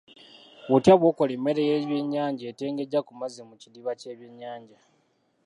[0.69, 4.79] Butya bw'okola emmere y'ebyennyanja etengejja ku mazzi mu kidiba ky'ebyennyanja?